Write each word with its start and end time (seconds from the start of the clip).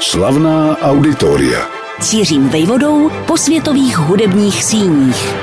Slavná 0.00 0.78
auditoria. 0.78 1.68
Cířím 2.00 2.48
vejvodou 2.48 3.10
po 3.26 3.36
světových 3.36 3.98
hudebních 3.98 4.64
síních. 4.64 5.34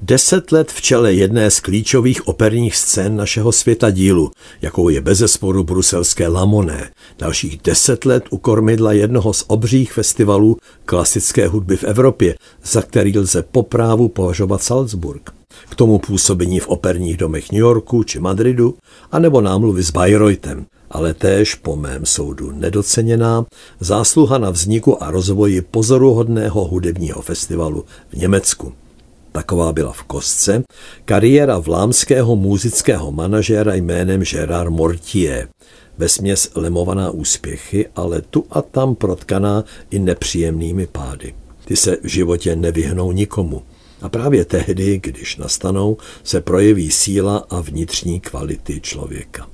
Deset 0.00 0.52
let 0.52 0.72
v 0.72 0.82
čele 0.82 1.14
jedné 1.14 1.50
z 1.50 1.60
klíčových 1.60 2.28
operních 2.28 2.76
scén 2.76 3.16
našeho 3.16 3.52
světa 3.52 3.90
dílu, 3.90 4.30
jakou 4.62 4.88
je 4.88 5.00
bezesporu 5.00 5.64
bruselské 5.64 6.28
Lamoné. 6.28 6.90
Dalších 7.18 7.60
deset 7.64 8.04
let 8.04 8.24
u 8.30 8.38
kormidla 8.38 8.92
jednoho 8.92 9.32
z 9.32 9.44
obřích 9.46 9.92
festivalů 9.92 10.56
klasické 10.84 11.46
hudby 11.46 11.76
v 11.76 11.84
Evropě, 11.84 12.34
za 12.64 12.82
který 12.82 13.18
lze 13.18 13.42
po 13.42 13.62
právu 13.62 14.08
považovat 14.08 14.62
Salzburg. 14.62 15.41
K 15.68 15.74
tomu 15.74 15.98
působení 15.98 16.60
v 16.60 16.68
operních 16.68 17.16
domech 17.16 17.52
New 17.52 17.60
Yorku 17.60 18.02
či 18.02 18.20
Madridu, 18.20 18.74
anebo 19.12 19.40
námluvy 19.40 19.82
s 19.82 19.90
Bayreuthem, 19.90 20.66
ale 20.90 21.14
též 21.14 21.54
po 21.54 21.76
mém 21.76 22.06
soudu 22.06 22.52
nedoceněná 22.52 23.46
zásluha 23.80 24.38
na 24.38 24.50
vzniku 24.50 25.02
a 25.02 25.10
rozvoji 25.10 25.62
pozoruhodného 25.62 26.64
hudebního 26.64 27.22
festivalu 27.22 27.84
v 28.10 28.14
Německu. 28.14 28.72
Taková 29.32 29.72
byla 29.72 29.92
v 29.92 30.02
kostce 30.02 30.62
kariéra 31.04 31.58
vlámského 31.58 32.36
muzického 32.36 33.12
manažéra 33.12 33.74
jménem 33.74 34.20
Gerard 34.20 34.70
Mortier. 34.70 35.48
Ve 35.98 36.08
směs 36.08 36.50
lemovaná 36.54 37.10
úspěchy, 37.10 37.88
ale 37.96 38.20
tu 38.20 38.44
a 38.50 38.62
tam 38.62 38.94
protkaná 38.94 39.64
i 39.90 39.98
nepříjemnými 39.98 40.86
pády. 40.86 41.34
Ty 41.64 41.76
se 41.76 41.96
v 42.02 42.06
životě 42.06 42.56
nevyhnou 42.56 43.12
nikomu. 43.12 43.62
A 44.02 44.08
právě 44.08 44.44
tehdy, 44.44 45.00
když 45.02 45.36
nastanou, 45.36 45.96
se 46.24 46.40
projeví 46.40 46.90
síla 46.90 47.46
a 47.50 47.60
vnitřní 47.60 48.20
kvality 48.20 48.80
člověka. 48.80 49.48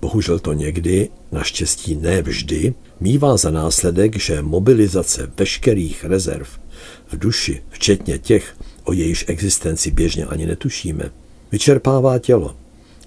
Bohužel 0.00 0.38
to 0.38 0.52
někdy, 0.52 1.08
naštěstí 1.32 1.96
ne 1.96 2.22
vždy, 2.22 2.74
mývá 3.00 3.36
za 3.36 3.50
následek, 3.50 4.18
že 4.18 4.42
mobilizace 4.42 5.32
veškerých 5.36 6.04
rezerv 6.04 6.48
v 7.08 7.18
duši, 7.18 7.62
včetně 7.70 8.18
těch, 8.18 8.56
o 8.84 8.92
jejíž 8.92 9.24
existenci 9.28 9.90
běžně 9.90 10.24
ani 10.24 10.46
netušíme, 10.46 11.10
vyčerpává 11.52 12.18
tělo 12.18 12.56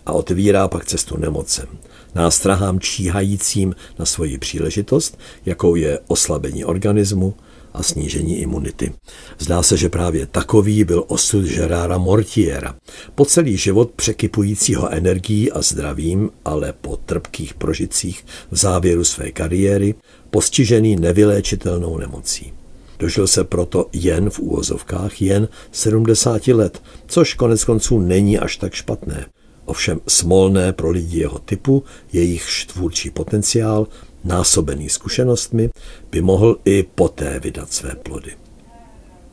a 0.06 0.12
otvírá 0.12 0.68
pak 0.68 0.86
cestu 0.86 1.18
nemocem, 1.18 1.68
nástrahám 2.16 2.80
číhajícím 2.80 3.76
na 4.00 4.06
svoji 4.06 4.38
příležitost, 4.38 5.20
jakou 5.46 5.76
je 5.76 6.00
oslabení 6.08 6.66
organismu, 6.66 7.34
a 7.74 7.84
snížení 7.84 8.38
imunity. 8.40 8.94
Zdá 9.40 9.64
se, 9.64 9.78
že 9.78 9.90
právě 9.90 10.26
takový 10.26 10.84
byl 10.84 11.04
osud 11.08 11.46
Gerara 11.46 11.98
Mortiera. 11.98 12.76
Po 13.16 13.26
celý 13.26 13.58
život 13.58 13.92
překypujícího 13.96 14.90
energií 14.90 15.52
a 15.52 15.62
zdravím, 15.62 16.30
ale 16.46 16.74
po 16.82 16.98
trpkých 16.98 17.54
prožitcích 17.54 18.26
v 18.52 18.58
závěru 18.58 19.04
své 19.04 19.32
kariéry, 19.32 19.96
postižený 20.30 20.96
nevyléčitelnou 20.96 21.98
nemocí. 21.98 22.54
Dožil 23.00 23.28
se 23.28 23.44
proto 23.44 23.90
jen 23.94 24.30
v 24.30 24.40
úvozovkách 24.40 25.22
jen 25.22 25.48
70 25.72 26.48
let, 26.48 26.82
což 27.08 27.34
konec 27.34 27.66
konců 27.66 28.00
není 28.00 28.40
až 28.40 28.58
tak 28.58 28.74
špatné. 28.74 29.26
Ovšem 29.66 30.00
smolné 30.08 30.74
pro 30.74 30.90
lidi 30.90 31.20
jeho 31.20 31.40
typu, 31.40 31.84
jejich 32.14 32.48
tvůrčí 32.74 33.10
potenciál 33.10 33.88
násobený 34.24 34.90
zkušenostmi, 34.90 35.70
by 36.12 36.22
mohl 36.22 36.58
i 36.66 36.86
poté 36.96 37.40
vydat 37.40 37.74
své 37.74 37.96
plody. 37.96 38.32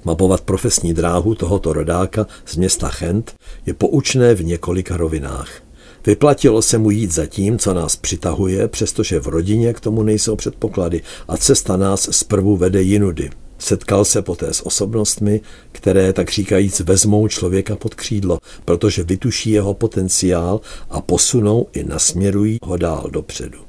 Mapovat 0.04 0.40
profesní 0.40 0.94
dráhu 0.94 1.34
tohoto 1.34 1.72
rodáka 1.72 2.26
z 2.46 2.56
města 2.56 2.88
Chent 2.88 3.34
je 3.66 3.74
poučné 3.74 4.34
v 4.34 4.44
několika 4.44 4.96
rovinách. 4.96 5.50
Vyplatilo 6.06 6.62
se 6.62 6.78
mu 6.78 6.90
jít 6.90 7.12
za 7.12 7.26
tím, 7.26 7.58
co 7.58 7.74
nás 7.74 7.96
přitahuje, 7.96 8.68
přestože 8.68 9.20
v 9.20 9.26
rodině 9.26 9.72
k 9.72 9.80
tomu 9.80 10.02
nejsou 10.02 10.36
předpoklady 10.36 11.02
a 11.28 11.36
cesta 11.36 11.76
nás 11.76 12.08
zprvu 12.10 12.56
vede 12.56 12.82
jinudy. 12.82 13.30
Setkal 13.58 14.04
se 14.04 14.22
poté 14.22 14.54
s 14.54 14.66
osobnostmi, 14.66 15.40
které 15.72 16.12
tak 16.12 16.30
říkajíc 16.30 16.80
vezmou 16.80 17.28
člověka 17.28 17.76
pod 17.76 17.94
křídlo, 17.94 18.38
protože 18.64 19.02
vytuší 19.02 19.50
jeho 19.50 19.74
potenciál 19.74 20.60
a 20.90 21.00
posunou 21.00 21.66
i 21.72 21.84
nasměrují 21.84 22.58
ho 22.62 22.76
dál 22.76 23.08
dopředu 23.10 23.65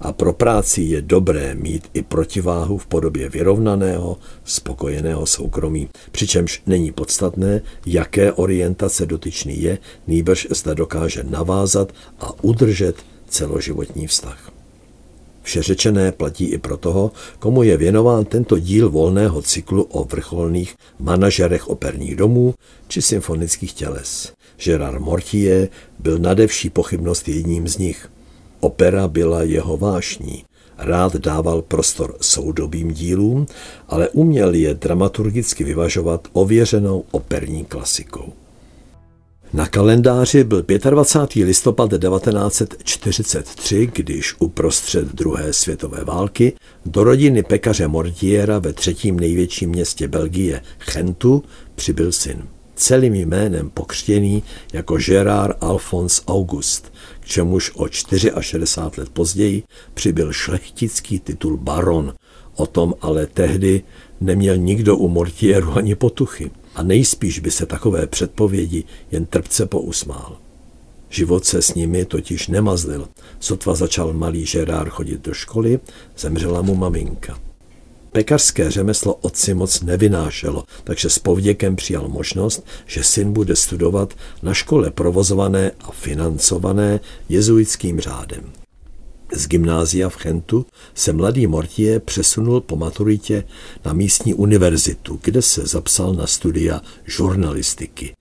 a 0.00 0.12
pro 0.12 0.32
práci 0.32 0.82
je 0.82 1.02
dobré 1.02 1.54
mít 1.54 1.90
i 1.94 2.02
protiváhu 2.02 2.78
v 2.78 2.86
podobě 2.86 3.28
vyrovnaného, 3.28 4.18
spokojeného 4.44 5.26
soukromí, 5.26 5.88
přičemž 6.12 6.62
není 6.66 6.92
podstatné, 6.92 7.62
jaké 7.86 8.32
orientace 8.32 9.06
dotyčný 9.06 9.62
je, 9.62 9.78
nýbrž 10.06 10.46
zda 10.50 10.74
dokáže 10.74 11.24
navázat 11.24 11.92
a 12.20 12.44
udržet 12.44 12.96
celoživotní 13.28 14.06
vztah. 14.06 14.52
Vše 15.42 15.62
řečené 15.62 16.12
platí 16.12 16.44
i 16.44 16.58
pro 16.58 16.76
toho, 16.76 17.12
komu 17.38 17.62
je 17.62 17.76
věnován 17.76 18.24
tento 18.24 18.58
díl 18.58 18.90
volného 18.90 19.42
cyklu 19.42 19.82
o 19.82 20.04
vrcholných 20.04 20.74
manažerech 20.98 21.68
operních 21.68 22.16
domů 22.16 22.54
či 22.88 23.02
symfonických 23.02 23.72
těles. 23.72 24.32
Gerard 24.64 25.00
Mortier 25.00 25.68
byl 25.98 26.18
nadevší 26.18 26.70
pochybnost 26.70 27.28
jedním 27.28 27.68
z 27.68 27.78
nich– 27.78 28.10
Opera 28.60 29.08
byla 29.08 29.42
jeho 29.42 29.76
vášní. 29.76 30.44
Rád 30.78 31.16
dával 31.16 31.62
prostor 31.62 32.16
soudobým 32.20 32.92
dílům, 32.92 33.46
ale 33.88 34.08
uměl 34.08 34.54
je 34.54 34.74
dramaturgicky 34.74 35.64
vyvažovat 35.64 36.28
ověřenou 36.32 37.04
operní 37.10 37.64
klasikou. 37.64 38.32
Na 39.52 39.66
kalendáři 39.66 40.44
byl 40.44 40.64
25. 40.90 41.44
listopad 41.44 41.90
1943, 41.90 43.90
když 43.94 44.34
uprostřed 44.38 45.14
druhé 45.14 45.52
světové 45.52 46.04
války 46.04 46.52
do 46.86 47.04
rodiny 47.04 47.42
pekaře 47.42 47.88
Mortiera 47.88 48.58
ve 48.58 48.72
třetím 48.72 49.20
největším 49.20 49.70
městě 49.70 50.08
Belgie, 50.08 50.62
Chentu, 50.78 51.42
přibyl 51.74 52.12
syn. 52.12 52.42
Celým 52.74 53.14
jménem 53.14 53.70
pokřtěný 53.70 54.42
jako 54.72 54.96
Gerard 54.96 55.56
Alphonse 55.60 56.22
August, 56.26 56.92
k 57.20 57.26
čemuž 57.26 57.72
o 57.74 57.88
64 58.40 59.00
let 59.00 59.08
později 59.08 59.62
přibyl 59.94 60.32
šlechtický 60.32 61.20
titul 61.20 61.56
baron. 61.56 62.14
O 62.54 62.66
tom 62.66 62.94
ale 63.00 63.26
tehdy 63.26 63.82
neměl 64.20 64.56
nikdo 64.56 64.96
u 64.96 65.08
Mortieru 65.08 65.72
ani 65.72 65.94
potuchy 65.94 66.50
a 66.74 66.82
nejspíš 66.82 67.38
by 67.38 67.50
se 67.50 67.66
takové 67.66 68.06
předpovědi 68.06 68.84
jen 69.10 69.26
trpce 69.26 69.66
pousmál. 69.66 70.36
Život 71.08 71.44
se 71.44 71.62
s 71.62 71.74
nimi 71.74 72.04
totiž 72.04 72.48
nemazlil. 72.48 73.08
Sotva 73.40 73.74
začal 73.74 74.12
malý 74.12 74.46
Žerár 74.46 74.88
chodit 74.88 75.20
do 75.20 75.34
školy, 75.34 75.80
zemřela 76.18 76.62
mu 76.62 76.74
maminka. 76.74 77.49
Pekařské 78.12 78.70
řemeslo 78.70 79.14
otci 79.14 79.54
moc 79.54 79.80
nevynášelo, 79.80 80.64
takže 80.84 81.10
s 81.10 81.18
povděkem 81.18 81.76
přijal 81.76 82.08
možnost, 82.08 82.66
že 82.86 83.04
syn 83.04 83.32
bude 83.32 83.56
studovat 83.56 84.14
na 84.42 84.54
škole 84.54 84.90
provozované 84.90 85.70
a 85.80 85.90
financované 85.90 87.00
jezuitským 87.28 88.00
řádem. 88.00 88.44
Z 89.32 89.48
gymnázia 89.48 90.08
v 90.08 90.16
Chentu 90.16 90.66
se 90.94 91.12
mladý 91.12 91.46
Mortier 91.46 92.00
přesunul 92.00 92.60
po 92.60 92.76
maturitě 92.76 93.44
na 93.84 93.92
místní 93.92 94.34
univerzitu, 94.34 95.20
kde 95.22 95.42
se 95.42 95.66
zapsal 95.66 96.14
na 96.14 96.26
studia 96.26 96.80
žurnalistiky. 97.06 98.14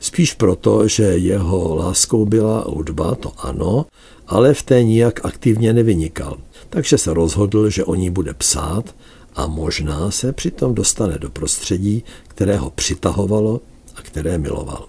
Spíš 0.00 0.34
proto, 0.34 0.88
že 0.88 1.02
jeho 1.02 1.74
láskou 1.74 2.24
byla 2.24 2.64
hudba, 2.68 3.14
to 3.14 3.32
ano, 3.38 3.86
ale 4.26 4.54
v 4.54 4.62
té 4.62 4.82
nijak 4.82 5.24
aktivně 5.24 5.72
nevynikal. 5.72 6.38
Takže 6.70 6.98
se 6.98 7.14
rozhodl, 7.14 7.70
že 7.70 7.84
o 7.84 7.94
ní 7.94 8.10
bude 8.10 8.34
psát 8.34 8.94
a 9.34 9.46
možná 9.46 10.10
se 10.10 10.32
přitom 10.32 10.74
dostane 10.74 11.18
do 11.18 11.30
prostředí, 11.30 12.04
které 12.28 12.56
ho 12.56 12.70
přitahovalo 12.70 13.60
a 13.96 14.02
které 14.02 14.38
miloval. 14.38 14.88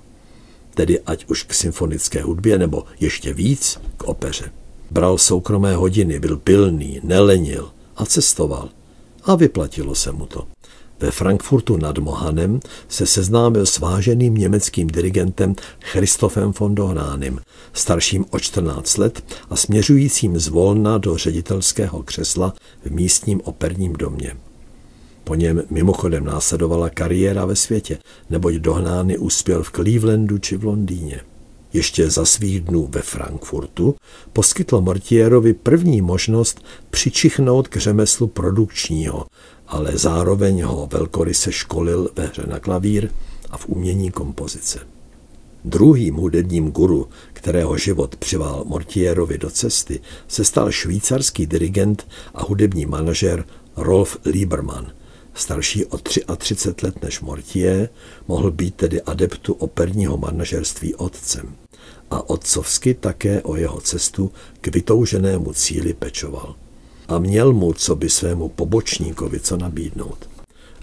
Tedy 0.73 0.99
ať 0.99 1.25
už 1.25 1.43
k 1.43 1.53
symfonické 1.53 2.23
hudbě, 2.23 2.57
nebo 2.57 2.83
ještě 2.99 3.33
víc 3.33 3.79
k 3.97 4.03
opeře. 4.03 4.51
Bral 4.91 5.17
soukromé 5.17 5.75
hodiny, 5.75 6.19
byl 6.19 6.37
pilný, 6.37 6.99
nelenil 7.03 7.71
a 7.95 8.05
cestoval. 8.05 8.69
A 9.23 9.35
vyplatilo 9.35 9.95
se 9.95 10.11
mu 10.11 10.25
to. 10.25 10.47
Ve 11.01 11.11
Frankfurtu 11.11 11.77
nad 11.77 11.97
Mohanem 11.97 12.59
se 12.87 13.05
seznámil 13.05 13.65
s 13.65 13.79
váženým 13.79 14.35
německým 14.35 14.87
dirigentem 14.87 15.55
Christophem 15.79 16.53
von 16.59 16.75
Dohnánem, 16.75 17.39
starším 17.73 18.25
o 18.29 18.39
14 18.39 18.97
let 18.97 19.23
a 19.49 19.55
směřujícím 19.55 20.39
zvolna 20.39 20.97
do 20.97 21.17
ředitelského 21.17 22.03
křesla 22.03 22.53
v 22.85 22.91
místním 22.91 23.41
operním 23.43 23.93
domě. 23.93 24.37
Po 25.23 25.35
něm 25.35 25.63
mimochodem 25.69 26.25
následovala 26.25 26.89
kariéra 26.89 27.45
ve 27.45 27.55
světě, 27.55 27.97
neboť 28.29 28.53
Dohnány 28.53 29.17
uspěl 29.17 29.63
v 29.63 29.71
Clevelandu 29.71 30.37
či 30.37 30.57
v 30.57 30.63
Londýně. 30.63 31.21
Ještě 31.73 32.09
za 32.09 32.25
svých 32.25 32.61
dnů 32.61 32.87
ve 32.91 33.01
Frankfurtu 33.01 33.95
poskytlo 34.33 34.81
Mortierovi 34.81 35.53
první 35.53 36.01
možnost 36.01 36.65
přičichnout 36.89 37.67
k 37.67 37.77
řemeslu 37.77 38.27
produkčního, 38.27 39.25
ale 39.67 39.97
zároveň 39.97 40.61
ho 40.61 40.89
velkoryse 40.91 41.51
školil 41.51 42.09
ve 42.15 42.25
hře 42.25 42.43
na 42.47 42.59
klavír 42.59 43.09
a 43.49 43.57
v 43.57 43.67
umění 43.67 44.11
kompozice. 44.11 44.79
Druhým 45.65 46.15
hudebním 46.15 46.71
guru, 46.71 47.07
kterého 47.33 47.77
život 47.77 48.15
přivál 48.15 48.63
Mortierovi 48.67 49.37
do 49.37 49.49
cesty, 49.49 49.99
se 50.27 50.45
stal 50.45 50.71
švýcarský 50.71 51.45
dirigent 51.45 52.07
a 52.33 52.43
hudební 52.43 52.85
manažer 52.85 53.45
Rolf 53.75 54.17
Liebermann. 54.25 54.91
Starší 55.33 55.85
o 55.85 55.97
33 56.37 56.85
let 56.85 57.03
než 57.03 57.21
Mortier, 57.21 57.89
mohl 58.27 58.51
být 58.51 58.75
tedy 58.75 59.01
adeptu 59.01 59.53
operního 59.53 60.17
manažerství 60.17 60.95
otcem. 60.95 61.60
A 62.11 62.29
otcovsky 62.29 62.93
také 62.93 63.41
o 63.41 63.55
jeho 63.55 63.81
cestu 63.81 64.31
k 64.61 64.67
vytouženému 64.67 65.53
cíli 65.53 65.93
pečoval. 65.93 66.55
A 67.07 67.19
měl 67.19 67.53
mu, 67.53 67.73
co 67.73 67.95
by 67.95 68.09
svému 68.09 68.49
pobočníkovi 68.49 69.39
co 69.39 69.57
nabídnout. 69.57 70.29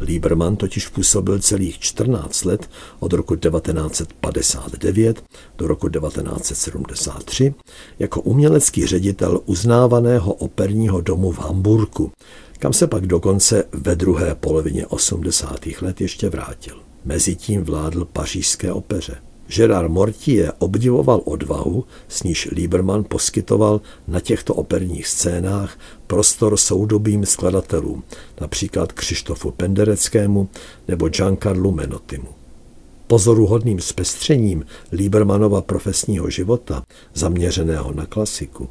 Lieberman 0.01 0.57
totiž 0.57 0.89
působil 0.89 1.39
celých 1.39 1.79
14 1.79 2.45
let 2.45 2.71
od 3.01 3.13
roku 3.13 3.37
1959 3.37 5.25
do 5.59 5.67
roku 5.67 5.89
1973 5.89 7.55
jako 7.99 8.21
umělecký 8.21 8.87
ředitel 8.87 9.41
uznávaného 9.47 10.35
operního 10.35 11.01
domu 11.01 11.33
v 11.33 11.39
Hamburku, 11.39 12.13
kam 12.59 12.73
se 12.73 12.87
pak 12.87 13.07
dokonce 13.07 13.65
ve 13.73 13.97
druhé 13.97 14.35
polovině 14.35 14.87
80. 14.87 15.67
let 15.83 16.01
ještě 16.01 16.29
vrátil. 16.29 16.77
Mezitím 17.05 17.65
vládl 17.65 18.05
pařížské 18.05 18.73
opeře. 18.73 19.28
Gerard 19.57 19.91
Mortier 19.91 20.53
obdivoval 20.59 21.21
odvahu, 21.25 21.85
s 22.09 22.23
níž 22.23 22.49
Lieberman 22.53 23.05
poskytoval 23.05 23.81
na 24.09 24.21
těchto 24.21 24.55
operních 24.55 25.07
scénách 25.07 25.79
prostor 26.07 26.57
soudobým 26.57 27.27
skladatelům, 27.27 28.03
například 28.41 28.93
Křištofu 28.93 29.51
Pendereckému 29.51 30.49
nebo 30.89 31.09
Giancarlu 31.09 31.73
Menottimu. 31.73 32.29
Pozoruhodným 33.07 33.81
zpestřením 33.81 34.65
Liebermanova 34.93 35.63
profesního 35.63 36.31
života, 36.31 36.83
zaměřeného 37.15 37.93
na 37.93 38.07
klasiku, 38.07 38.69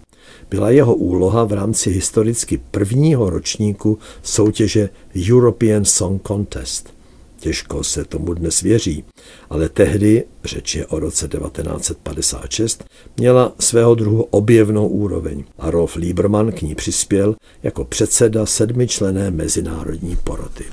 byla 0.50 0.70
jeho 0.70 0.96
úloha 0.96 1.44
v 1.44 1.54
rámci 1.54 1.90
historicky 1.90 2.58
prvního 2.72 3.30
ročníku 3.30 4.00
soutěže 4.24 4.90
European 5.32 5.86
Song 5.86 6.28
Contest– 6.28 6.94
Těžko 7.39 7.84
se 7.84 8.06
tomu 8.06 8.34
dnes 8.34 8.62
věří, 8.62 9.04
ale 9.50 9.69
tehdy, 9.69 10.24
řeč 10.44 10.75
je 10.75 10.86
o 10.86 11.00
roce 11.00 11.28
1956, 11.28 12.86
měla 13.18 13.54
svého 13.60 13.95
druhu 13.95 14.24
objevnou 14.24 14.88
úroveň 14.88 15.44
a 15.57 15.72
Rolf 15.72 15.95
Lieberman 15.95 16.51
k 16.51 16.62
ní 16.62 16.75
přispěl 16.75 17.36
jako 17.63 17.86
předseda 17.86 18.45
sedmičlené 18.45 19.31
mezinárodní 19.31 20.16
poroty. 20.24 20.63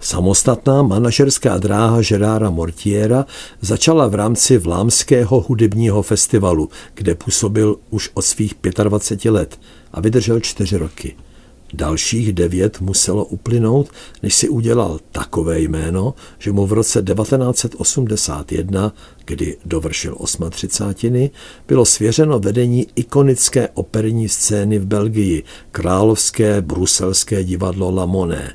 Samostatná 0.00 0.82
manažerská 0.82 1.58
dráha 1.58 2.02
Žerára 2.02 2.50
Mortiera 2.50 3.26
začala 3.60 4.06
v 4.08 4.14
rámci 4.14 4.58
Vlámského 4.58 5.40
hudebního 5.40 6.02
festivalu, 6.02 6.68
kde 6.94 7.14
působil 7.14 7.76
už 7.90 8.10
od 8.14 8.22
svých 8.22 8.54
25 8.82 9.30
let 9.30 9.60
a 9.92 10.00
vydržel 10.00 10.40
čtyři 10.40 10.76
roky– 10.76 11.16
Dalších 11.74 12.32
devět 12.32 12.80
muselo 12.80 13.24
uplynout, 13.24 13.90
než 14.22 14.34
si 14.34 14.48
udělal 14.48 15.00
takové 15.12 15.60
jméno, 15.60 16.14
že 16.38 16.52
mu 16.52 16.66
v 16.66 16.72
roce 16.72 17.02
1981, 17.02 18.92
kdy 19.24 19.56
dovršil 19.64 20.16
38, 20.50 21.30
bylo 21.68 21.84
svěřeno 21.84 22.38
vedení 22.38 22.86
ikonické 22.94 23.68
operní 23.68 24.28
scény 24.28 24.78
v 24.78 24.86
Belgii, 24.86 25.42
královské 25.72 26.60
bruselské 26.60 27.44
divadlo 27.44 27.90
La 27.90 28.06
Monnaie, 28.06 28.52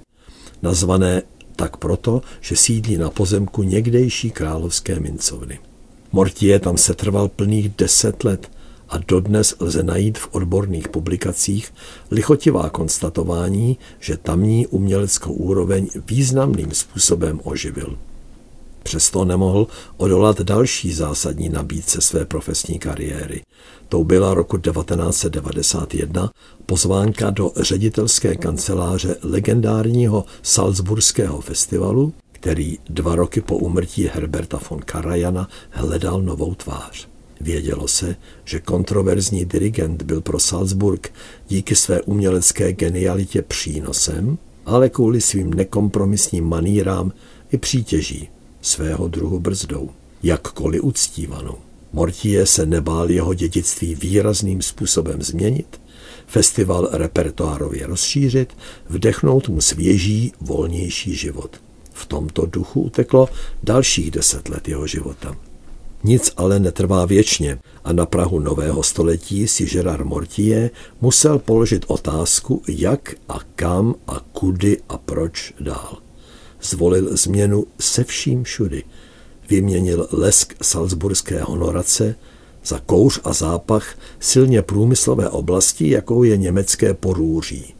nazvané 0.61 1.21
tak 1.55 1.77
proto, 1.77 2.21
že 2.41 2.55
sídlí 2.55 2.97
na 2.97 3.09
pozemku 3.09 3.63
někdejší 3.63 4.31
královské 4.31 4.99
mincovny. 4.99 5.59
Mortier 6.11 6.61
tam 6.61 6.77
se 6.77 6.93
trval 6.93 7.27
plných 7.27 7.69
deset 7.69 8.23
let– 8.23 8.51
a 8.93 8.99
dodnes 9.07 9.55
lze 9.59 9.83
najít 9.83 10.17
v 10.17 10.27
odborných 10.31 10.87
publikacích 10.87 11.73
lichotivá 12.11 12.69
konstatování, 12.69 13.77
že 13.99 14.17
tamní 14.17 14.67
uměleckou 14.67 15.33
úroveň 15.33 15.87
významným 16.07 16.71
způsobem 16.71 17.39
oživil. 17.43 17.97
Přesto 18.83 19.25
nemohl 19.25 19.67
odolat 19.97 20.41
další 20.41 20.93
zásadní 20.93 21.49
nabídce 21.49 22.01
své 22.01 22.25
profesní 22.25 22.79
kariéry. 22.79 23.41
To 23.89 24.03
byla 24.03 24.33
roku 24.33 24.57
1991 24.57 26.31
pozvánka 26.65 27.29
do 27.29 27.51
ředitelské 27.55 28.35
kanceláře 28.35 29.15
legendárního 29.21 30.25
Salzburského 30.41 31.41
festivalu, 31.41 32.13
který 32.31 32.77
dva 32.89 33.15
roky 33.15 33.41
po 33.41 33.57
umrtí 33.57 34.09
Herberta 34.13 34.59
von 34.69 34.79
Karajana 34.79 35.49
hledal 35.71 36.21
novou 36.21 36.55
tvář. 36.55 37.12
Vědělo 37.43 37.87
se, 37.87 38.15
že 38.45 38.59
kontroverzní 38.59 39.45
dirigent 39.45 40.01
byl 40.01 40.21
pro 40.21 40.39
Salzburg 40.39 41.13
díky 41.47 41.75
své 41.75 42.01
umělecké 42.01 42.73
genialitě 42.73 43.41
přínosem, 43.41 44.37
ale 44.65 44.89
kvůli 44.89 45.21
svým 45.21 45.53
nekompromisním 45.53 46.45
manírám 46.45 47.11
i 47.51 47.57
přítěží, 47.57 48.29
svého 48.61 49.07
druhu 49.07 49.39
brzdou, 49.39 49.89
jakkoliv 50.23 50.83
uctívanou. 50.83 51.57
Mortier 51.93 52.45
se 52.45 52.65
nebál 52.65 53.11
jeho 53.11 53.33
dědictví 53.33 53.95
výrazným 53.95 54.61
způsobem 54.61 55.21
změnit, 55.21 55.81
festival 56.27 56.89
repertoárově 56.91 57.87
rozšířit, 57.87 58.57
vdechnout 58.89 59.49
mu 59.49 59.61
svěží, 59.61 60.33
volnější 60.41 61.15
život. 61.15 61.61
V 61.93 62.05
tomto 62.05 62.45
duchu 62.45 62.81
uteklo 62.81 63.29
dalších 63.63 64.11
deset 64.11 64.49
let 64.49 64.67
jeho 64.67 64.87
života. 64.87 65.35
Nic 66.03 66.31
ale 66.37 66.59
netrvá 66.59 67.05
věčně 67.05 67.59
a 67.83 67.93
na 67.93 68.05
Prahu 68.05 68.39
nového 68.39 68.83
století 68.83 69.47
si 69.47 69.65
Gerard 69.65 70.05
Mortier 70.05 70.69
musel 71.01 71.39
položit 71.39 71.85
otázku, 71.87 72.61
jak 72.67 73.15
a 73.29 73.39
kam 73.55 73.95
a 74.07 74.19
kudy 74.31 74.77
a 74.89 74.97
proč 74.97 75.53
dál. 75.59 75.97
Zvolil 76.61 77.17
změnu 77.17 77.65
se 77.79 78.03
vším 78.03 78.43
všudy. 78.43 78.83
Vyměnil 79.49 80.07
lesk 80.11 80.53
salzburské 80.61 81.43
honorace 81.43 82.15
za 82.65 82.79
kouř 82.79 83.19
a 83.23 83.33
zápach 83.33 83.97
silně 84.19 84.61
průmyslové 84.61 85.29
oblasti, 85.29 85.89
jakou 85.89 86.23
je 86.23 86.37
německé 86.37 86.93
porůří 86.93 87.73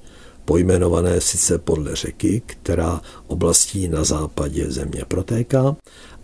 pojmenované 0.46 1.22
sice 1.22 1.58
podle 1.58 1.96
řeky, 1.96 2.42
která 2.46 3.02
oblastí 3.28 3.88
na 3.88 4.04
západě 4.04 4.72
země 4.72 5.04
protéká, 5.08 5.76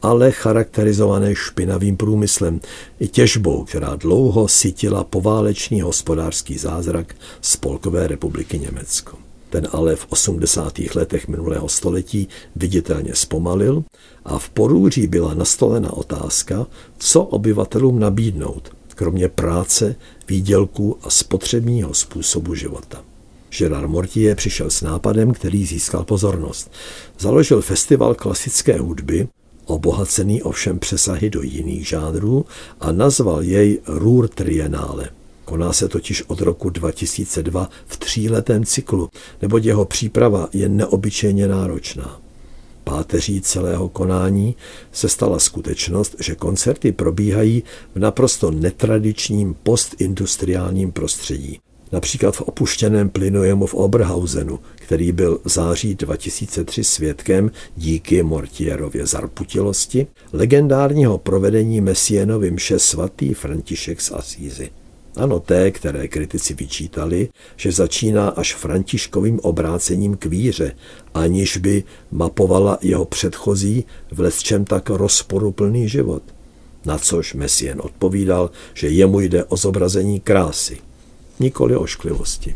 ale 0.02 0.32
charakterizované 0.32 1.36
špinavým 1.36 1.98
průmyslem 1.98 2.60
i 3.00 3.08
těžbou, 3.08 3.64
která 3.64 3.96
dlouho 3.96 4.48
sytila 4.48 5.04
poválečný 5.04 5.82
hospodářský 5.82 6.58
zázrak 6.58 7.16
Spolkové 7.42 8.08
republiky 8.08 8.60
Německo. 8.60 9.18
Ten 9.50 9.68
ale 9.72 9.96
v 9.96 10.06
80. 10.10 10.80
letech 10.96 11.28
minulého 11.28 11.70
století 11.70 12.28
viditelně 12.56 13.16
zpomalil 13.16 13.84
a 14.26 14.40
v 14.40 14.50
Porůří 14.50 15.08
byla 15.08 15.34
nastolena 15.34 15.94
otázka, 15.94 16.68
co 16.98 17.24
obyvatelům 17.24 18.00
nabídnout, 18.00 18.72
kromě 18.96 19.30
práce, 19.30 19.96
výdělků 20.28 20.98
a 21.04 21.10
spotřebního 21.10 21.94
způsobu 21.94 22.56
života. 22.56 23.09
Gerard 23.58 23.88
Mortier 23.88 24.36
přišel 24.36 24.70
s 24.70 24.82
nápadem, 24.82 25.32
který 25.32 25.66
získal 25.66 26.04
pozornost. 26.04 26.72
Založil 27.20 27.62
festival 27.62 28.16
klasické 28.16 28.80
hudby, 28.80 29.28
obohacený 29.66 30.44
ovšem 30.44 30.80
přesahy 30.80 31.30
do 31.30 31.42
jiných 31.42 31.88
žánrů 31.88 32.46
a 32.80 32.92
nazval 32.92 33.44
jej 33.44 33.80
Ruhr 33.88 34.28
Triennale. 34.28 35.10
Koná 35.46 35.74
se 35.74 35.88
totiž 35.88 36.24
od 36.28 36.42
roku 36.42 36.70
2002 36.70 37.70
v 37.86 37.98
tříletém 37.98 38.66
cyklu, 38.66 39.10
neboť 39.42 39.66
jeho 39.66 39.86
příprava 39.86 40.50
je 40.54 40.70
neobyčejně 40.70 41.48
náročná. 41.48 42.22
Páteří 42.84 43.42
celého 43.42 43.90
konání 43.90 44.56
se 44.92 45.10
stala 45.10 45.40
skutečnost, 45.40 46.16
že 46.20 46.36
koncerty 46.36 46.92
probíhají 46.92 47.64
v 47.96 48.00
naprosto 48.00 48.52
netradičním 48.52 49.56
postindustriálním 49.64 50.92
prostředí 50.92 51.60
například 51.92 52.36
v 52.36 52.42
opuštěném 52.42 53.10
plynojemu 53.10 53.66
v 53.66 53.74
Oberhausenu, 53.74 54.60
který 54.76 55.12
byl 55.12 55.40
září 55.46 55.96
2003 55.96 56.84
svědkem 56.84 57.52
díky 57.78 58.24
Mortierově 58.24 59.06
zarputilosti 59.06 60.08
legendárního 60.34 61.18
provedení 61.18 61.82
Mesienovy 61.82 62.52
mše 62.52 62.80
svatý 62.80 63.34
František 63.34 64.02
z 64.02 64.12
Asízy. 64.12 64.70
Ano, 65.16 65.40
té, 65.40 65.72
které 65.72 66.08
kritici 66.08 66.54
vyčítali, 66.54 67.30
že 67.58 67.72
začíná 67.72 68.30
až 68.30 68.56
františkovým 68.56 69.40
obrácením 69.40 70.18
k 70.18 70.26
víře, 70.26 70.72
aniž 71.14 71.58
by 71.58 71.84
mapovala 72.12 72.78
jeho 72.82 73.06
předchozí 73.06 73.86
v 74.12 74.44
čem 74.44 74.66
tak 74.66 74.90
rozporuplný 74.90 75.90
život. 75.90 76.24
Na 76.86 76.98
což 76.98 77.34
Mesien 77.34 77.82
odpovídal, 77.84 78.52
že 78.74 78.90
jemu 78.90 79.20
jde 79.20 79.44
o 79.44 79.58
zobrazení 79.58 80.20
krásy– 80.20 80.78
nikoli 81.40 81.76
ošklivosti. 81.76 82.56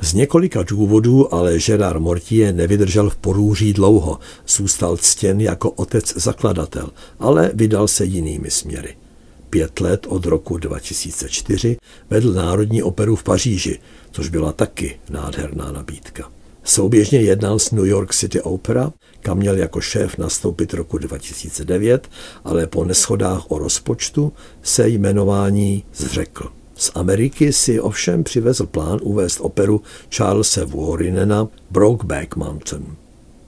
Z 0.00 0.14
několika 0.14 0.62
důvodů 0.62 1.34
ale 1.34 1.58
Gerard 1.58 2.00
Mortier 2.00 2.54
nevydržel 2.54 3.10
v 3.10 3.16
porůří 3.16 3.72
dlouho, 3.72 4.18
zůstal 4.48 4.96
ctěn 4.96 5.40
jako 5.40 5.70
otec 5.70 6.14
zakladatel, 6.16 6.90
ale 7.18 7.50
vydal 7.54 7.88
se 7.88 8.04
jinými 8.04 8.50
směry. 8.50 8.96
Pět 9.50 9.80
let 9.80 10.06
od 10.08 10.26
roku 10.26 10.58
2004 10.58 11.76
vedl 12.10 12.32
Národní 12.32 12.82
operu 12.82 13.16
v 13.16 13.22
Paříži, 13.22 13.78
což 14.10 14.28
byla 14.28 14.52
taky 14.52 15.00
nádherná 15.10 15.72
nabídka. 15.72 16.30
Souběžně 16.64 17.20
jednal 17.20 17.58
s 17.58 17.70
New 17.70 17.86
York 17.86 18.14
City 18.14 18.40
Opera, 18.40 18.92
kam 19.20 19.38
měl 19.38 19.56
jako 19.56 19.80
šéf 19.80 20.18
nastoupit 20.18 20.74
roku 20.74 20.98
2009, 20.98 22.08
ale 22.44 22.66
po 22.66 22.84
neschodách 22.84 23.50
o 23.50 23.58
rozpočtu 23.58 24.32
se 24.62 24.88
jmenování 24.88 25.84
zřekl. 25.94 26.59
Z 26.80 26.90
Ameriky 26.94 27.52
si 27.52 27.80
ovšem 27.80 28.24
přivezl 28.24 28.66
plán 28.66 28.98
uvést 29.02 29.40
operu 29.40 29.82
Charlesa 30.14 30.64
Warrenena 30.64 31.48
Brokeback 31.70 32.36
Mountain. 32.36 32.86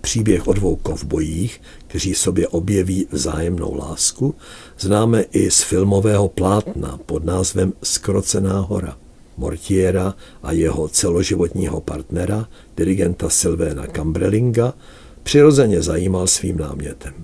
Příběh 0.01 0.49
o 0.49 0.53
dvou 0.53 0.77
kovbojích, 0.77 1.61
kteří 1.87 2.15
sobě 2.15 2.49
objeví 2.49 3.07
vzájemnou 3.11 3.75
lásku, 3.77 4.35
známe 4.79 5.23
i 5.23 5.51
z 5.51 5.63
filmového 5.63 6.29
plátna 6.29 6.99
pod 7.07 7.25
názvem 7.25 7.73
Skrocená 7.83 8.61
hora. 8.61 8.97
Mortiera 9.37 10.15
a 10.43 10.53
jeho 10.53 10.89
celoživotního 10.89 11.81
partnera, 11.81 12.49
dirigenta 12.77 13.29
Silvéna 13.29 13.87
Cambrellinga, 13.87 14.75
přirozeně 15.23 15.83
zajímal 15.83 16.27
svým 16.27 16.57
námětem. 16.57 17.15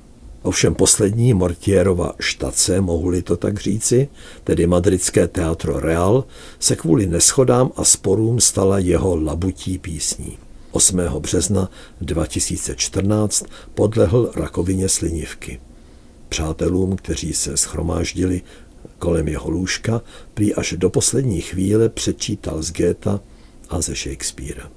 Ovšem 0.43 0.75
poslední 0.75 1.35
Mortierova 1.35 2.13
štace, 2.21 2.81
mohu-li 2.81 3.23
to 3.23 3.37
tak 3.37 3.61
říci, 3.61 4.09
tedy 4.45 4.67
madridské 4.67 5.29
teatro 5.29 5.81
Real, 5.81 6.25
se 6.59 6.77
kvůli 6.77 7.07
neschodám 7.07 7.71
a 7.77 7.85
sporům 7.85 8.41
stala 8.41 8.79
jeho 8.79 9.23
labutí 9.23 9.79
písní. 9.79 10.39
8. 10.71 10.99
března 10.99 11.71
2014 12.01 13.45
podlehl 13.75 14.31
rakovině 14.35 14.89
slinivky. 14.89 15.61
Přátelům, 16.29 16.97
kteří 16.97 17.33
se 17.33 17.57
schromáždili 17.57 18.43
kolem 18.99 19.29
jeho 19.29 19.51
lůžka, 19.51 20.03
prý 20.35 20.55
až 20.55 20.75
do 20.79 20.91
poslední 20.91 21.41
chvíle 21.41 21.89
přečítal 21.89 22.63
z 22.63 22.73
Goethe 22.73 23.19
a 23.71 23.81
ze 23.81 23.95
Shakespearea. 23.95 24.71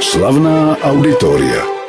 Slavná 0.00 0.76
auditoria. 0.76 1.79